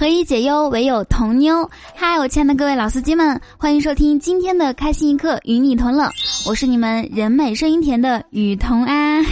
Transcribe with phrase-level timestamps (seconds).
[0.00, 1.68] 何以解忧，唯有童妞。
[1.94, 6.08] 嗨，我亲爱的各位老司机们，欢迎收听今天的开心一刻，与你同乐。
[6.46, 9.22] 我是你们人美声音甜的雨桐啊。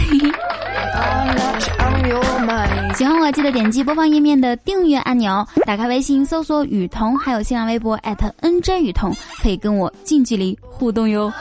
[2.95, 9.11] 喜欢我记得点击播放页面的订阅按钮，打开微信搜索雨桐，还有新浪微博 @nj 雨桐，
[9.41, 11.33] 可以跟我近距离互动哟。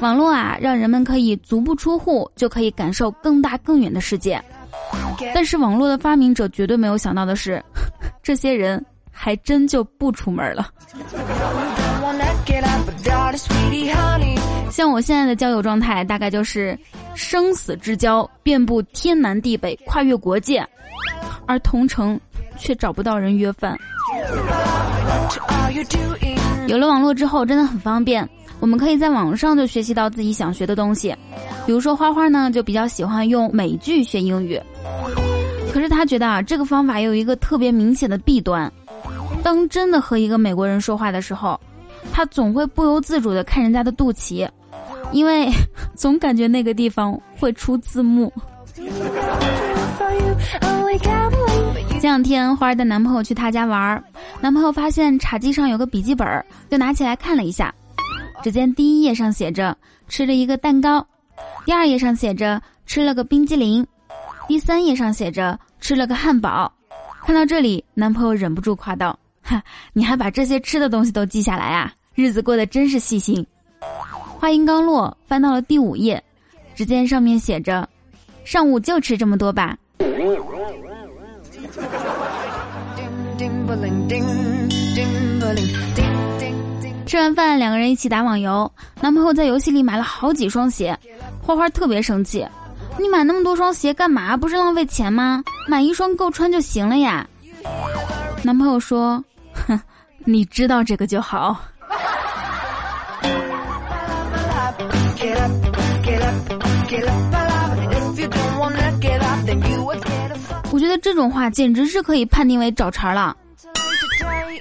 [0.00, 4.42] 网络啊，让人们可以足不出户就可以感受更大更远的世界。
[5.34, 7.62] 但是网络的发明者绝对没有想到的是，
[8.22, 10.68] 这些人还真就不出门了。
[14.70, 16.78] 像我现在的交友状态，大概就是
[17.14, 20.66] 生死之交遍布天南地北，跨越国界，
[21.46, 22.18] 而同城
[22.58, 23.78] 却找不到人约饭。
[26.68, 28.28] 有了网络之后，真的很方便。
[28.62, 31.12] 我们可以在网上就学习到自己想学的东西，
[31.66, 34.58] 比如说花花呢就比较喜欢用美剧学英语，
[35.72, 38.72] 可是他觉得啊这个方法有一个特别明显的弊端，
[39.42, 41.58] 当真的和一个美国人说话的时候，
[42.12, 44.48] 他总会不由自主的看人家的肚脐，
[45.10, 45.50] 因为
[45.96, 48.32] 总感觉那个地方会出字幕。
[51.98, 54.00] 前两天花儿的男朋友去他家玩，
[54.40, 57.74] 男朋友发现茶几上有个笔记本，就拿起来看了一下。
[58.42, 59.76] 只见第一页上写着
[60.08, 61.06] 吃了一个蛋糕，
[61.64, 63.86] 第二页上写着吃了个冰激凌，
[64.48, 66.70] 第三页上写着吃了个汉堡。
[67.24, 69.62] 看到这里，男朋友忍不住夸道：“哈，
[69.92, 71.92] 你还把这些吃的东西都记下来啊？
[72.14, 73.46] 日子过得真是细心。”
[74.40, 76.20] 话音刚落，翻到了第五页，
[76.74, 77.88] 只见上面写着
[78.44, 79.78] ：“上午就吃这么多吧。
[87.12, 88.72] ”吃完饭，两个人一起打网游。
[89.02, 90.98] 男朋友在游戏里买了好几双鞋，
[91.42, 92.42] 花花特别生气
[92.98, 94.34] ：“你买那么多双鞋干嘛？
[94.34, 95.44] 不是浪费钱吗？
[95.68, 97.28] 买一双够穿就行了呀。”
[98.42, 99.22] 男朋友说
[99.68, 99.78] ：“哼，
[100.24, 101.60] 你知道这个就好。”
[110.72, 113.36] 我觉得这种话简直是可以判定为找茬了。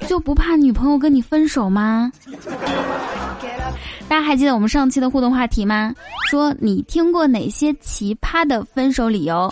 [0.08, 2.12] 就不怕女朋友跟你分手吗？
[4.12, 5.96] 大家还记得我们上期的互动话题吗？
[6.30, 9.50] 说你听过哪些奇葩的分手理由？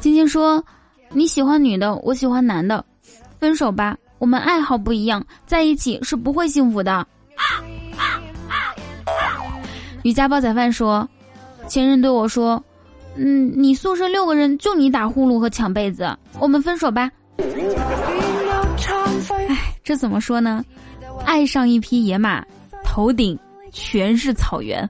[0.00, 0.60] 晶晶说
[1.14, 2.84] ：“你喜欢女的，我喜欢男的，
[3.38, 7.06] 分手吧，我们爱好不一样，在一起是不会幸福的。”
[10.02, 11.08] 瑜伽煲仔饭说
[11.70, 12.60] ：“前任对我说，
[13.14, 17.08] 嗯，你宿舍六个人就你打呼噜和抢被子，我们分手吧。”
[19.48, 20.64] 哎，这怎么说呢？
[21.24, 22.44] 爱上一匹野马，
[22.84, 23.38] 头顶
[23.72, 24.88] 全是草原。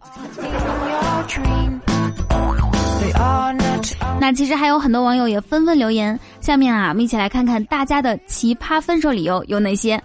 [4.21, 10.01] 那其实还有很多网友也纷纷留言，下面啊，我们一起来看看大家的奇葩分手理由有哪些。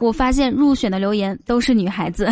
[0.00, 2.28] 我发现入选的留言都是女孩子。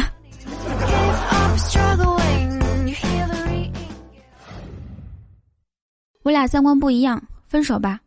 [6.22, 7.98] 我俩三观不一样，分手吧。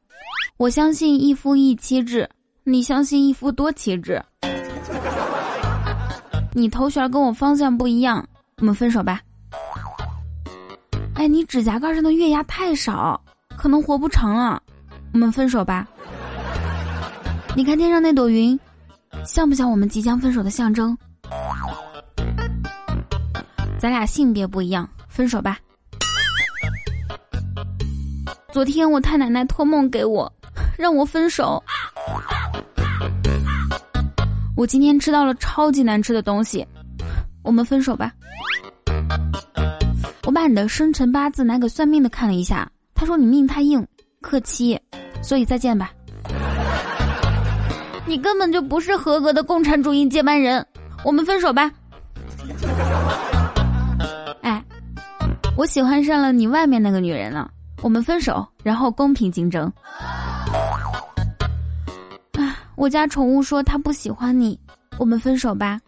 [0.57, 2.29] 我相信一夫一妻制。
[2.63, 4.21] 你相信一夫多妻制？
[6.57, 8.25] 你头旋跟我方向不一样，
[8.59, 9.19] 我们分手吧。
[11.15, 13.21] 哎，你指甲盖上的月牙太少，
[13.57, 14.63] 可能活不长了，
[15.11, 15.85] 我们分手吧。
[17.57, 18.57] 你看天上那朵云，
[19.25, 20.97] 像不像我们即将分手的象征？
[23.77, 25.57] 咱俩性别不一样，分手吧。
[28.53, 30.31] 昨天我太奶奶托梦给我，
[30.77, 31.61] 让我分手。
[34.57, 36.65] 我今天吃到了超级难吃的东西，
[37.43, 38.13] 我们分手吧。
[40.23, 43.85] 我把你的生辰八字拿给算命的看了一下，他说你命太硬，
[44.21, 44.79] 克妻，
[45.21, 45.91] 所以再见吧。
[48.05, 50.65] 你根本就不是合格的共产主义接班人，
[51.03, 51.69] 我们分手吧。
[54.41, 54.63] 哎，
[55.57, 57.51] 我喜欢上了你外面那个女人了，
[57.81, 59.69] 我们分手，然后公平竞争。
[62.75, 64.59] 我家宠物说它不喜欢你，
[64.97, 65.79] 我们分手吧。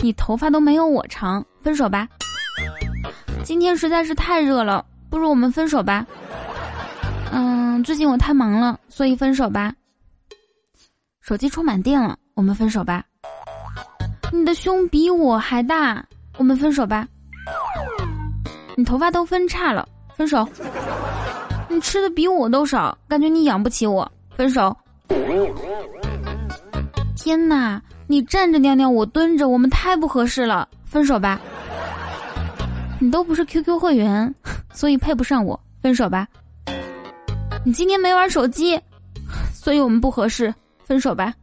[0.00, 2.08] 你头发都没有我长，分手吧。
[3.42, 6.06] 今天实在是太热了，不如我们分手吧。
[7.32, 9.74] 嗯，最近我太忙了，所以分手吧。
[11.20, 13.04] 手机充满电了，我们分手吧。
[14.32, 16.04] 你的胸比我还大，
[16.36, 17.06] 我们分手吧。
[18.76, 20.48] 你头发都分叉了，分手。
[21.68, 24.10] 你吃的比我都少，感觉你养不起我。
[24.38, 24.74] 分手！
[27.16, 30.68] 天哪，你站着尿尿，我蹲着，我们太不合适了。
[30.84, 31.40] 分手吧！
[33.00, 34.32] 你都不是 QQ 会员，
[34.72, 35.58] 所以配不上我。
[35.82, 36.28] 分手吧！
[37.64, 38.80] 你今天没玩手机，
[39.52, 40.54] 所以我们不合适，
[40.84, 41.34] 分手吧。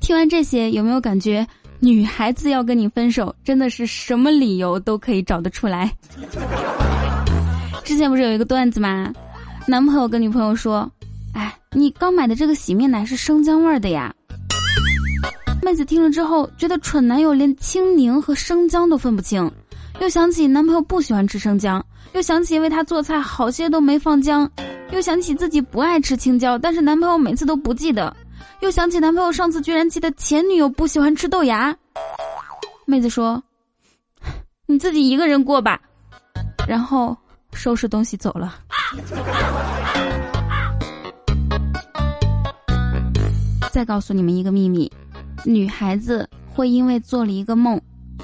[0.00, 1.46] 听完这些，有没有感觉
[1.82, 5.90] 女孩子要跟你分手，真的是什么理由都可以找得出来？
[7.84, 9.10] 之前不是有一个段子吗？
[9.66, 10.90] 男朋友跟女朋友说
[11.32, 14.14] ：“哎，你刚买的这个洗面奶是生姜味的呀。”
[15.62, 19.50] 妹子听了之后，觉得蠢男友连青柠和生姜都分不清，
[20.00, 24.50] 又想起男朋友不喜欢吃生姜，又想起为他做菜好些都没放姜，
[24.92, 28.14] 又想起自己不爱吃青椒，但是男朋友每次都不记得。
[28.60, 31.74] 又想起男朋友上次居然记得前女友不喜欢吃豆芽，
[32.84, 33.42] 妹子说
[34.66, 35.80] ：“你自己一个人过吧。”
[36.68, 37.16] 然后
[37.54, 38.58] 收拾东西走了。
[43.72, 44.92] 再告诉你们一个秘密：
[45.44, 47.80] 女孩子会因为做了一个梦，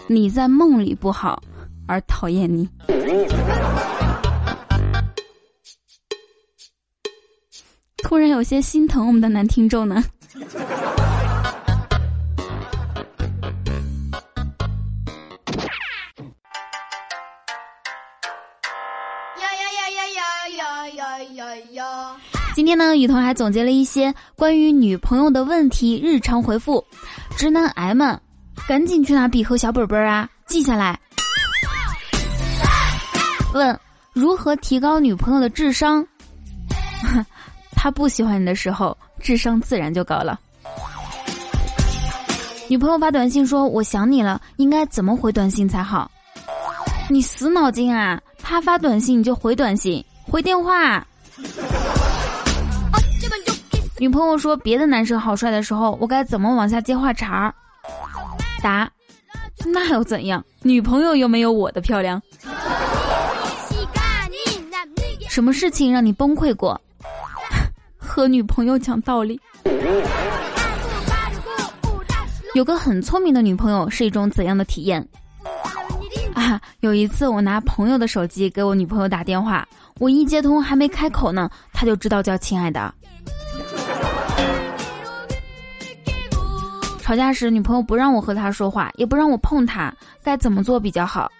[0.06, 1.42] 你在梦里不好
[1.88, 2.68] 而讨厌你。
[7.98, 10.04] 突然有些心疼我们的男听众呢。
[22.54, 26.84] 今天呢，雨桐还总结了一些关于女朋友的问题日常回复。
[27.36, 28.18] 直男癌们，
[28.66, 30.98] 赶紧去拿笔和小本本啊，记下来。
[33.52, 33.78] 问：
[34.12, 36.06] 如何提高女朋友的智商？
[37.76, 40.38] 他不喜欢你的时候，智商自然就高了。
[42.68, 46.10] 女朋友发短信说：“我想你了。”应该怎么回短信才好？
[47.08, 48.20] 你死脑筋啊！
[48.42, 51.06] 他发短信你就回短信，回电话。
[53.98, 57.54] 女朋友说别的男生好帅的时候，我该怎么往下接话茬儿？
[58.60, 58.90] 答：
[59.64, 60.44] 那又怎样？
[60.62, 62.20] 女朋友又没有我的漂亮。
[65.28, 66.80] 什么事情让你崩溃过？
[68.16, 69.38] 和女朋友讲道理。
[72.54, 75.06] 有个很聪明的女朋友是一种怎样的体验？
[76.32, 79.68] 啊，有一次我拿朋友的手机给我女朋友打电话，
[79.98, 82.90] 我一接通还没开口呢，她就知道叫亲爱的。
[86.98, 91.30] 吵架时，女朋友不让我和她说话，也不让我碰她，该怎么做比较好？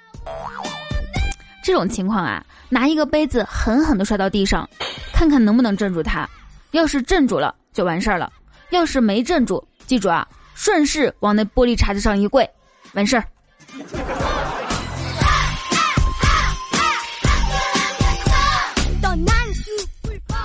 [1.64, 4.68] 这种情况啊，拿一个杯子狠狠地摔到地上，
[5.14, 6.28] 看看能不能镇住她。
[6.72, 8.28] 要是镇住了，就完事儿了；
[8.70, 12.48] 要是没镇住，记住啊，顺势往那玻璃碴子上一跪，
[12.92, 13.24] 完事儿。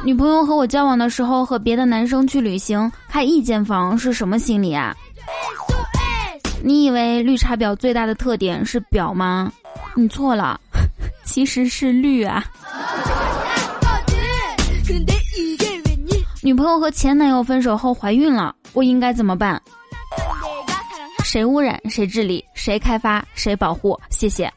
[0.03, 4.95] 女朋友和我交往的时候，和别的男生去旅行，开一间房是什么心理啊？
[6.63, 9.51] 你以为绿茶婊最大的特点是婊吗？
[9.93, 10.59] 你错了，
[11.23, 12.43] 其实是绿啊。
[16.43, 19.61] 女朋友和前男友分手后怀孕了，我应该怎么办？
[21.23, 23.99] 谁污染谁治理，谁开发谁保护？
[24.09, 24.51] 谢谢。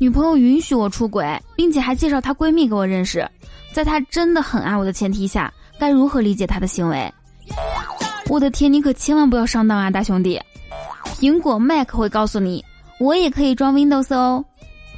[0.00, 3.28] 女朋友允许我出轨，并且还介绍她闺蜜给我认识，
[3.72, 7.12] 在她真的很爱我的前提下，该如何理解她的行为？
[8.28, 10.40] 我的天，你可千万不要上当啊，大兄弟！
[11.20, 12.64] 苹果 Mac 会告诉你，
[12.98, 14.44] 我也可以装 Windows 哦，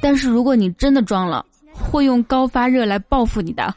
[0.01, 1.45] 但是如果你真的装了，
[1.79, 3.73] 会用高发热来报复你的。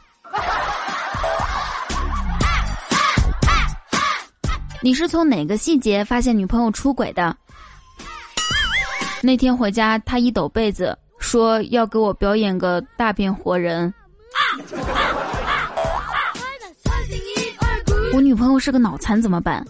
[4.81, 7.35] 你是从哪个细节发现女朋友出轨的？
[9.21, 10.97] 那天回家，他一抖被子。
[11.19, 13.91] 说要给我表演个大变活人。
[18.13, 19.65] 我女朋友是个脑残怎么办？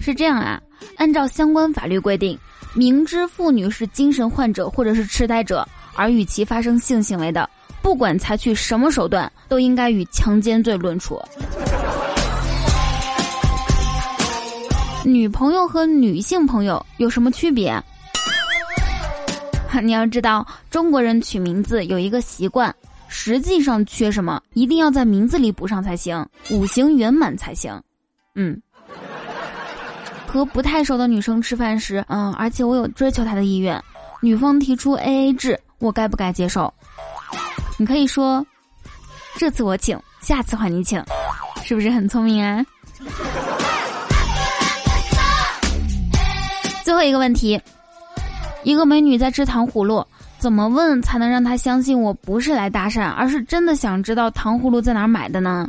[0.00, 0.58] 是这样啊，
[0.96, 2.38] 按照相关法律规定，
[2.72, 7.48] 明知妇女是精神患者或者是痴呆者而与其发生性行为的，
[7.80, 11.20] 不管采取什么手段，都应该与强奸罪论处。
[15.04, 17.78] 女朋友和女性朋友有什么区别？
[19.82, 22.74] 你要知道，中国人取名字有一个习惯，
[23.08, 27.78] 实际上缺什么，一定要在名字里补上才行，五行圆满才行。
[28.34, 28.60] 嗯，
[30.26, 33.82] 和不太熟的女生吃饭时，嗯，而且我有追求她的意愿，
[34.22, 36.72] 女方提出 A A 制，我该不该接受？
[37.76, 38.44] 你可以说，
[39.36, 41.04] 这次我请，下次换你请，
[41.62, 42.64] 是不是很聪明啊？
[46.82, 47.60] 最后一个问题。
[48.62, 50.02] 一个美女在吃糖葫芦，
[50.38, 55.68] 怎么问才能让她相信我不是来搭讪，而是真的想知道糖葫芦在哪儿买的呢？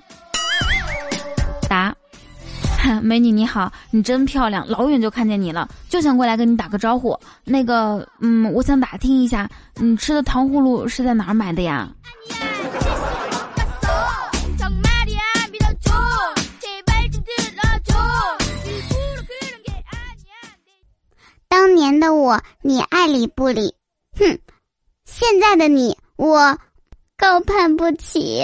[3.01, 7.18] 美女你好，你真漂亮，老远就看见你了，就想过来跟你打个招呼。
[7.44, 11.89] 那个，嗯，我想打听一下，你吃的糖葫芦是在哪儿买的呀？
[21.48, 23.74] 当年的我，你爱理不理，
[24.18, 24.38] 哼！
[25.06, 26.58] 现在的你，我
[27.18, 28.44] 高攀不起。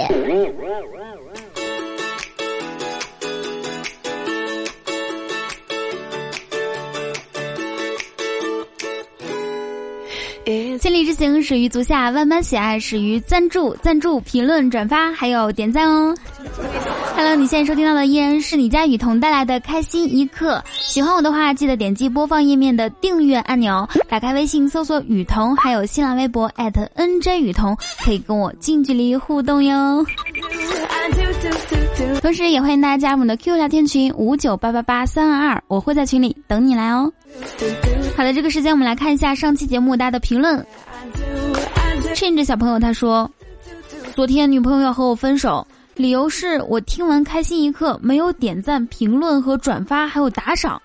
[10.44, 16.14] es 千里之行始于足下，万般喜爱始于赞助、赞助、评论、转发，还有点赞哦。
[17.14, 20.62] Hello，你现在收听到的依然是你家雨桐带来的开心一刻。
[20.70, 30.04] 喜欢我的话，记得点击播放页面的订阅按钮，打开微信搜索雨桐，还有新浪微博 @nj 雨桐，可以跟我近距离互动哟。
[32.20, 37.12] 同时，也欢迎大家加入我们的 QQ 聊天群五九八八八三二二，我会在群里等你来哦。
[38.16, 40.61] 好的，这个时间我们来看一下上期节目大家的评论。
[42.14, 43.28] 趁着小朋友他说，
[44.14, 50.80] 昨天女朋友要和我分手，理由是我听完开心一刻没有点赞、评论和转发，还有打赏。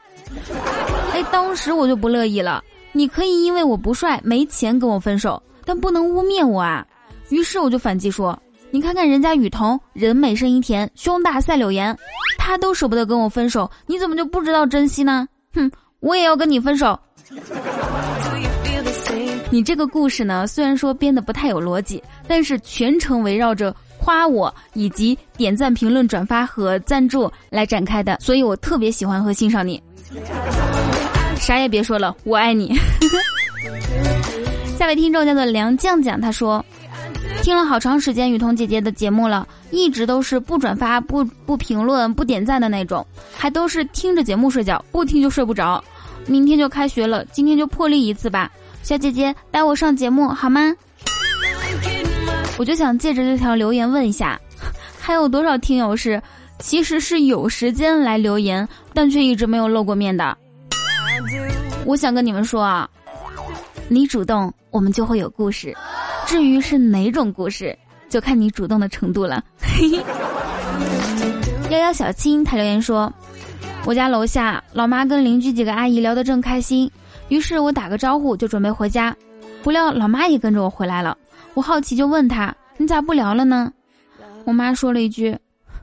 [1.13, 2.63] 哎，当时我就不乐意了。
[2.91, 6.85] 你可以因为我不帅、没钱跟我分手，但不能污蔑我啊。
[7.29, 8.37] 于是我就反击说，
[8.71, 11.95] 你看看人家雨桐，人美声音甜，胸大赛柳岩，
[12.37, 15.27] 他都舍不得跟我分手，你怎么就不知道珍惜呢？
[15.53, 15.69] 哼！
[15.99, 16.97] 我也要跟你分手。
[19.49, 29.81] 你这个故事呢，虽然说编的不太有逻辑，但是全程围绕着夸我以及点赞、评论、转发和赞助来展开的，所以我特别喜欢和欣赏你。
[31.37, 32.75] 啥也别说了，我爱你。
[34.77, 36.63] 下位听众叫做梁酱酱，他说
[37.41, 45.81] 听了好长时间雨桐姐姐的节目了，一直都是不转发、不不评论、不点赞的那种，还都是听着节目睡觉，不听就睡不着。
[46.25, 48.51] 明天就开学了，今天就破例一次吧。
[48.87, 50.73] 小姐姐带我上节目好吗？
[52.57, 54.39] 我就想借着这条留言问一下，
[54.97, 56.23] 还有多少听友是
[56.59, 60.37] 其实是有时间来留言，但却一直没有露过面的？
[61.83, 62.89] 我想跟你们说啊，
[63.89, 65.75] 你主动，我们就会有故事。
[66.25, 67.77] 至于是哪种故事，
[68.07, 69.43] 就看你主动的程度了。
[71.69, 73.11] 幺幺小青他留言说，
[73.83, 76.89] 我家楼下老妈跟邻居几个阿姨聊得正开心。
[77.29, 79.15] 于是我打个招呼就准备回家，
[79.63, 81.17] 不料老妈也跟着我回来了。
[81.53, 83.71] 我好奇就问她：“你咋不聊了呢？”
[84.45, 85.37] 我妈说了一句：“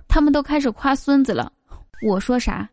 [0.08, 1.50] 他们都开始夸孙子了。”
[2.06, 2.68] 我说啥？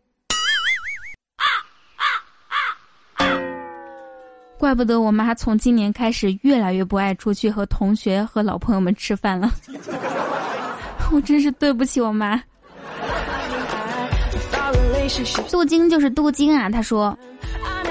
[4.58, 9.52] 怪不得我妈从今年开始越来越不爱出去和同学和老朋友们吃饭了。
[11.12, 12.42] 我真是对不起我妈。
[15.50, 17.18] 镀金就是镀金啊，他说。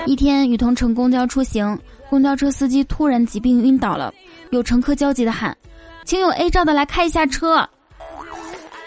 [0.07, 1.79] 一天，雨桐乘公交出行，
[2.09, 4.13] 公交车司机突然疾病晕倒了，
[4.51, 5.57] 有乘客焦急的喊
[6.05, 7.69] ：“请有 A 照的来开一下车。”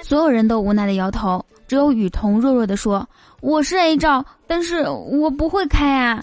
[0.01, 3.07] 所有人都无奈的摇头，只有雨桐弱弱的说
[3.41, 6.21] ：“我是 A 照，但是我不会开啊。”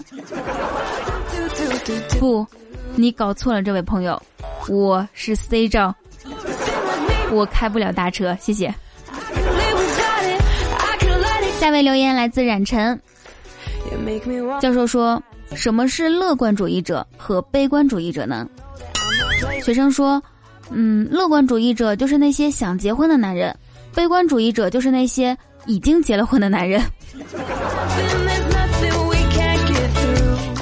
[2.19, 2.47] 不，
[2.95, 4.21] 你搞错了，这位朋友，
[4.69, 5.95] 我是 C 照，
[7.33, 8.75] 我开不了大车，谢谢。
[11.59, 13.01] 下位留言来自冉晨。
[14.61, 15.23] 教授说
[15.55, 18.47] ：“什么是乐观主义者和悲观主义者呢？”
[19.63, 20.23] 学生说
[20.71, 23.55] ：“嗯，乐观主义者就是那些想结婚的男人，
[23.95, 26.83] 悲观主义者就是那些已经结了婚的男人。”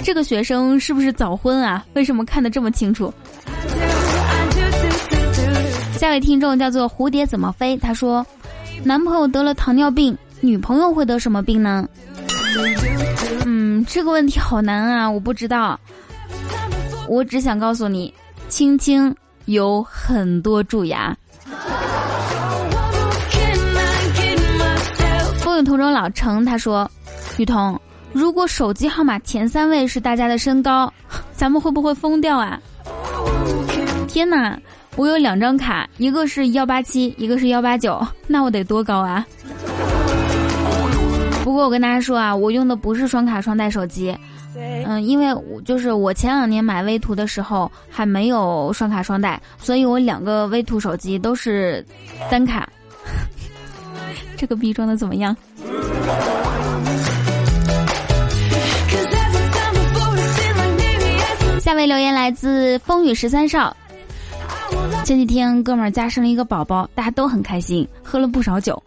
[0.02, 1.84] 这个学生是不是早婚啊？
[1.94, 3.12] 为什么看得这么清楚？
[5.98, 7.76] 下位听众叫做蝴蝶怎么飞？
[7.76, 8.24] 他说
[8.84, 11.86] ：“男朋友得了糖尿病，女朋友会得什么病呢？”
[13.44, 15.78] 嗯，这个问题好难啊，我不知道。
[17.08, 18.12] 我只想告诉你，
[18.48, 19.14] 青青
[19.46, 21.16] 有很多蛀牙。
[25.38, 26.90] 风雨同舟老程他说
[27.38, 27.80] ：“雨桐，
[28.12, 30.92] 如果手机号码前三位是大家的身高，
[31.32, 32.60] 咱们会不会疯掉啊？”
[34.06, 34.58] 天哪，
[34.96, 39.24] 我有两张卡，一个是幺八七，一个是幺八九，那我得多高啊？
[41.48, 44.14] 不过我跟大家说啊，我用的不是双卡双待手机，
[44.54, 51.82] 嗯，因为我就是我前两年买微图的时候还没有双卡双待，所以我两个微图手机都是
[52.30, 52.68] 单卡。
[54.36, 55.34] 这个逼装的怎么样？
[61.62, 63.74] 下位留言来自风雨十三少，
[65.04, 68.80] 前几天哥们儿家生了一个宝宝，大家都很开心，喝了不少酒。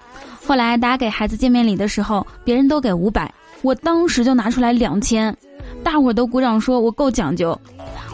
[0.46, 5.36] 后来大家给孩子见面礼的时候，别人都给五百，我当时就拿出来两千，
[5.84, 7.60] 大伙儿都鼓掌说我够讲究。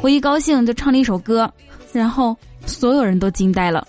[0.01, 1.51] 我一高兴就唱了一首歌，
[1.91, 3.85] 然后所有人都惊呆了。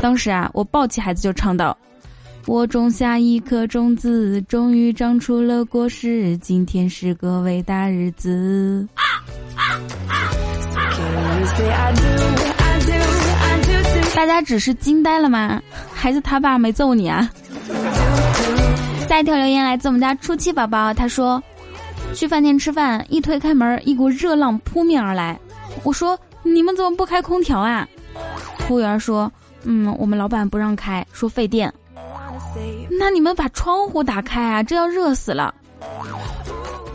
[0.00, 1.76] 当时啊，我抱起孩子就唱道
[2.46, 8.86] ：“我种下一颗种子，终于长出了果实，今天是个伟大日子。”
[14.18, 15.62] 大家只是惊呆了吗？
[15.94, 17.30] 孩子他爸没揍你啊？
[19.08, 21.40] 下一条留言来自我们家初七宝宝，他说
[22.12, 25.38] ：“去饭店吃饭，一推开门，一股热浪扑面而来。
[25.84, 27.86] 我说：你们怎么不开空调啊？
[28.66, 29.30] 服务员说：
[29.62, 31.72] 嗯，我们老板不让开，说费电。
[32.90, 35.54] 那你们把窗户打开啊，这要热死了。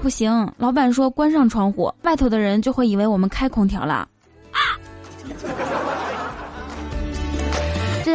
[0.01, 4.09] 不行，老板说关上窗户，外头的人就会以为我们开空调了。”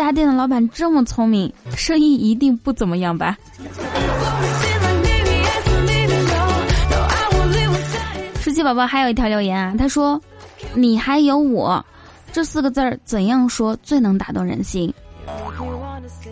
[0.08, 3.36] 家店的老板这么聪明，生意一定不怎么样吧？
[8.40, 10.18] 舒淇宝宝还有一条留言啊，他说
[10.72, 11.84] ：“你还有我，
[12.32, 14.90] 这四个字儿怎样说最能打动人心？”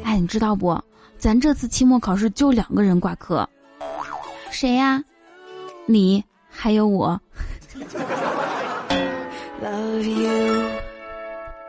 [0.04, 0.80] 哎，你知道不？
[1.18, 3.46] 咱这次期末考试就两个人挂科，
[4.50, 5.04] 谁呀？
[5.84, 7.20] 你还有我。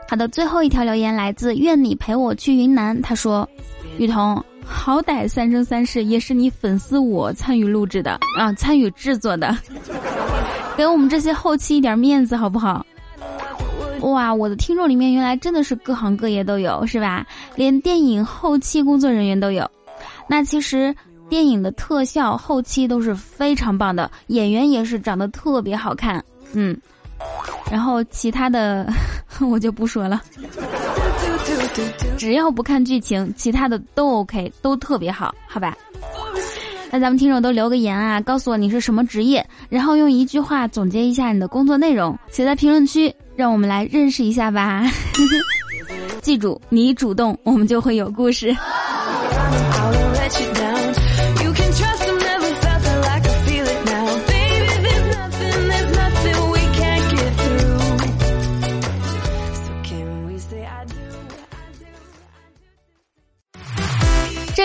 [0.09, 2.99] 好的，最后一条留言来自愿你陪我去云南。
[3.01, 3.47] 他说
[3.99, 9.55] ：“雨桐，好歹《三生三世》也是你粉丝我参与录制的啊，参与制作的，
[10.77, 12.85] 给我们这些后期一点面子好不好？”
[14.01, 17.25] 哇，我的听众里面原来真的是各行各业都有，是吧？
[17.55, 19.69] 连电影后期工作人员都有。
[20.27, 20.95] 那其实
[21.27, 26.23] 电影的特效后期都是非常棒的，演员也是长得特别好看。
[26.53, 26.79] 嗯。
[27.71, 28.87] 然后其他的
[29.41, 30.21] 我就不说了，
[32.17, 35.75] 只要不看剧情，其他的都 OK，都特别好，好吧？
[36.89, 44.83] 那咱们听众都留个言啊，告诉我你是什么职业，然后用一句话总结一下你的工作内容，写在评论区，让我们来认识一下吧。
[46.23, 48.55] 记住，你主动，我们就会有故事。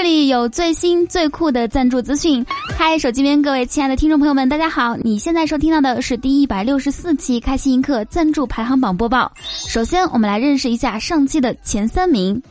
[0.03, 2.45] 这里有最新最酷的赞助资讯。
[2.77, 4.97] 嗨，手机边各位亲爱的听众朋友们，大家好！
[4.97, 9.31] 你现在收听到的是第一百六十四期开心一刻赞助排行榜播报。
[9.69, 12.43] 首先，我们来认识一下上期的前三名。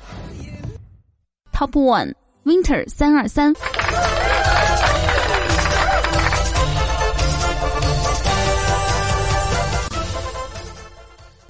[1.51, 2.13] Top One
[2.45, 3.53] Winter 三二三。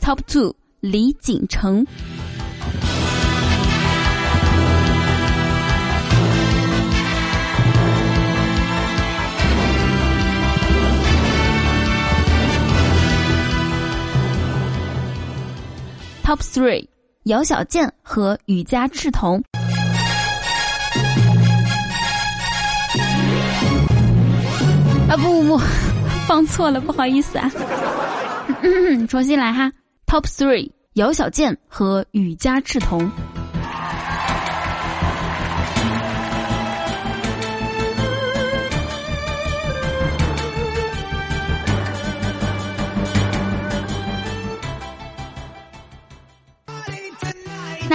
[0.02, 1.86] Top Two 李锦成。
[16.32, 16.88] Top three，
[17.24, 19.44] 姚小贱和雨佳赤瞳。
[25.10, 25.62] 啊不不不，
[26.26, 27.52] 放错了，不好意思啊，
[29.10, 29.70] 重新来哈。
[30.08, 33.12] Top three，姚小贱和雨佳赤瞳。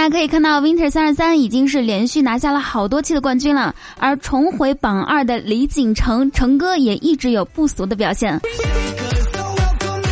[0.09, 8.39] 可以看到，Winter 三十三已经是连续拿下了好多期的冠军了，而重回榜二的李锦成成哥也一直有不俗的表现。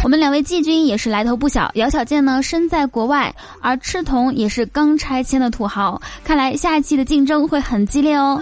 [0.03, 8.41] 我们两位季军也是来头不小，姚小贱呢身在国外，而赤瞳也是刚拆迁的土豪，看来下一期的竞争会很激烈哦。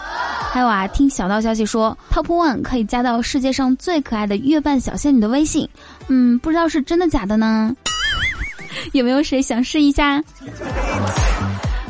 [0.51, 5.67] 还有啊，听小道消息说，Top One 可以加到世界上最可爱的月半小仙女的微信，
[6.09, 7.73] 嗯，不知道是真的假的呢？
[8.93, 10.23] 有没有谁想试一下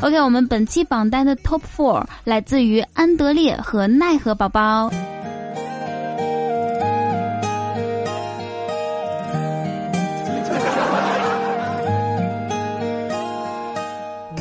[0.01, 4.91] ？OK，我们本期榜单的 Top Four 来自于安德烈和奈何宝宝。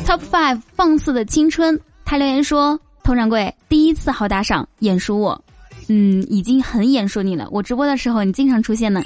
[0.04, 5.42] Top Five 放肆的青春，他留言说：“佟掌柜第一次好打赏，眼熟我，
[5.88, 7.48] 嗯，已经很眼熟你了。
[7.50, 9.02] 我直播的时候你经常出现呢。”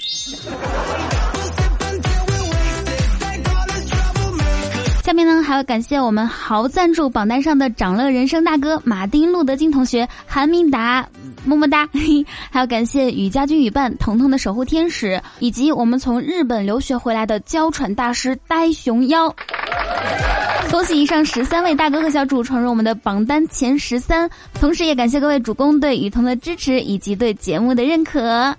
[5.46, 11.06] 还要感谢我们豪赞助榜单上的长乐人生大哥马丁路德金同学、韩明达，
[11.44, 11.88] 么么哒！
[12.50, 19.32] 还要感谢雨家军雨伴、彤彤的守护天使，以及我们从日本留学回来的娇喘大师呆熊妖。
[20.68, 28.52] 恭喜以上十三位大哥和小主闯入我们的榜单前十三，同时也感谢各位主公对雨桐的支持以及对节目的认可。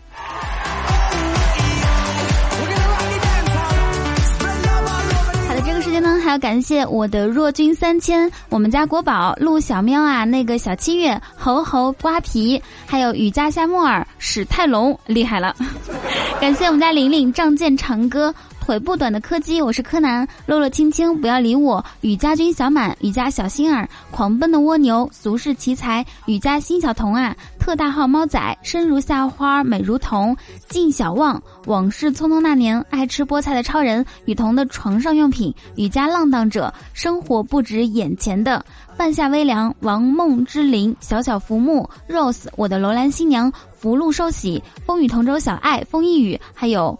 [6.27, 15.55] 还要感谢我的若君三千，我们家国宝陆小喵啊，那个小七月猴猴瓜皮，还有雨家夏木耳史泰龙，厉害了！
[16.41, 18.35] 感谢我们家玲玲仗剑长歌。
[18.67, 21.81] 腿不短的柯基，我是柯南，洛洛青青，不要理我。
[22.01, 30.35] 雨家军小满，雨家小心儿，狂奔的蜗牛，俗世奇才，雨家新小童啊，特大号猫仔，身如夏花美如桐，
[30.67, 38.65] 静小望，往事匆匆那年，爱吃菠菜的超人，雨桐的床上用品，雨家浪荡者，生活不止眼前的，
[38.97, 46.99] 半夏微凉，王梦之灵，小小浮木，Rose，我的楼兰新娘，福禄寿喜，风雨同舟小爱，风一雨，还有。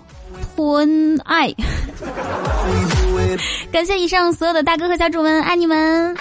[0.57, 1.53] 婚爱，
[3.71, 6.17] 感谢以上所有的大哥和小主们，爱你们。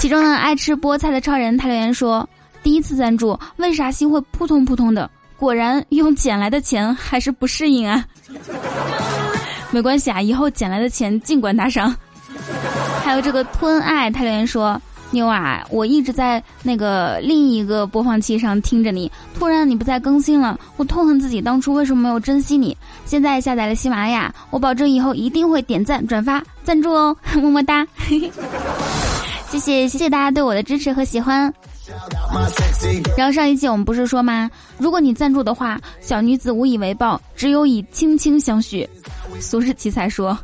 [0.00, 2.28] 其中呢，爱吃菠菜的超人他留言说
[2.64, 5.08] ：“第一次赞助，为啥心会扑通扑通的？
[5.36, 8.04] 果然用捡来的钱还是不适应啊。
[9.70, 11.94] 没关系啊，以后捡来的钱尽管打赏。”
[13.04, 14.80] 还有这个吞爱他留言说。
[15.12, 22.76] 妞啊，我一直在那个另一个播放器上听着你，突然你不再更新了，我痛恨自己当初为什么没有珍惜你。
[23.04, 27.86] 现在下载了喜马拉雅，我保证以后一定会点赞、转发、赞助哦，么么哒！
[29.50, 31.52] 谢谢谢谢大家对我的支持和喜欢。
[33.18, 34.50] 然后上一期我们不是说吗？
[34.78, 38.88] 如果你赞助的话，小女子无以为报，只有以轻轻相许。
[39.40, 40.38] 俗世奇才说，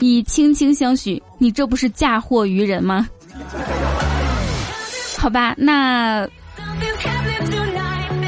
[0.00, 3.08] 以轻轻相许，你这不是嫁祸于人吗？
[5.20, 6.26] 好吧，那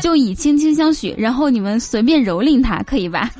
[0.02, 3.30] 就以轻轻相许，然后你们随便蹂躏他，可以吧？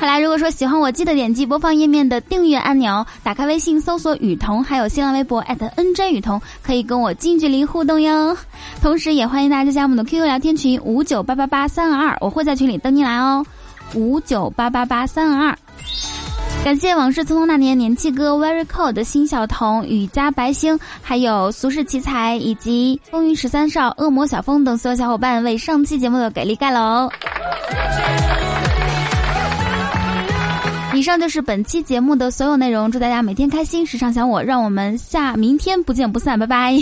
[0.00, 8.36] 好啦，如果说喜欢我，记得点击播放页面的订阅按钮，打开微信搜索雨桐，还有新浪微博 @nj 雨桐，可以跟我近距离互动哟。
[8.82, 13.46] 同时，也欢迎大家加我们的 QQ 聊天群五九八八八三二二，我会在群里等你来哦。
[13.94, 15.58] 五九八八八三二二。
[16.64, 27.08] 感谢往事匆匆那年年气哥 Very Cold 的新小童雨家白星，还有俗世奇才以及风云十三少恶魔小风等所有小伙伴为上期节目的给力盖楼。
[30.92, 36.78] 以上就是本期节目的所有内容，祝大家每天开心，时常想我，让我们下明天不见不散，拜拜。